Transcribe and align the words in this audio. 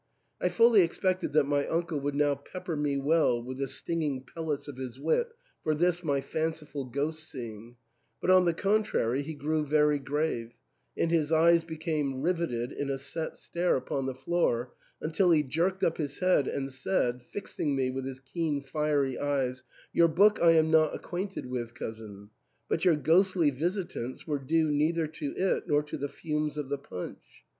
I 0.41 0.49
fully 0.49 0.81
expected 0.81 1.31
that 1.33 1.43
my 1.43 1.67
uncle 1.67 1.99
would 1.99 2.15
now 2.15 2.33
pep 2.33 2.65
per 2.65 2.75
me 2.75 2.97
well 2.97 3.39
with 3.39 3.59
the 3.59 3.67
stinging 3.67 4.23
pellets 4.23 4.67
of 4.67 4.77
his 4.77 4.99
wit 4.99 5.27
for 5.63 5.75
this 5.75 6.03
my 6.03 6.21
fanciful 6.21 6.85
ghost 6.85 7.29
seeing; 7.29 7.75
but, 8.19 8.31
on 8.31 8.45
the 8.45 8.53
contrary, 8.55 9.21
he 9.21 9.35
grew 9.35 9.63
very 9.63 9.99
grave, 9.99 10.53
and 10.97 11.11
his 11.11 11.31
eyes 11.31 11.63
became 11.63 12.23
riveted 12.23 12.71
in 12.71 12.89
a 12.89 12.97
set 12.97 13.37
stare 13.37 13.75
upon 13.75 14.07
the 14.07 14.15
floor, 14.15 14.71
until 15.01 15.29
he 15.29 15.43
jerked 15.43 15.83
up 15.83 15.97
his 15.99 16.17
head 16.17 16.47
and 16.47 16.73
said, 16.73 17.21
fix 17.21 17.59
ing 17.59 17.75
me 17.75 17.91
with 17.91 18.05
his 18.05 18.19
keen 18.19 18.59
fiery 18.59 19.19
eyes," 19.19 19.61
Your 19.93 20.07
book 20.07 20.41
I 20.41 20.53
am 20.53 20.71
not 20.71 20.95
acquainted 20.95 21.45
with, 21.45 21.75
cousin; 21.75 22.31
but 22.67 22.85
your 22.85 22.95
ghostly 22.95 23.51
visitants 23.51 24.25
were 24.25 24.39
due 24.39 24.67
neither 24.71 25.05
to 25.05 25.35
it 25.37 25.67
nor 25.67 25.83
to 25.83 25.95
the 25.95 26.09
fumes 26.09 26.57
of 26.57 26.69
the 26.69 26.79
punch. 26.79 27.45